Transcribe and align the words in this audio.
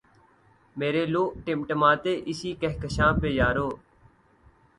میری 0.75 1.03
لؤ 1.13 1.23
ٹمٹمائے 1.45 2.13
اسی 2.29 2.49
کہکشاں 2.61 3.11
پہ 3.19 3.27
یارو 3.39 3.69